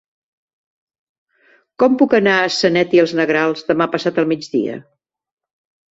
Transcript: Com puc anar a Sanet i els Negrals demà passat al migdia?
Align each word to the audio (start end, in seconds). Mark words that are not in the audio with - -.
Com 1.83 1.99
puc 2.01 2.15
anar 2.21 2.35
a 2.37 2.49
Sanet 2.57 2.97
i 2.97 3.03
els 3.03 3.15
Negrals 3.23 3.63
demà 3.71 3.91
passat 3.97 4.19
al 4.23 4.29
migdia? 4.33 4.83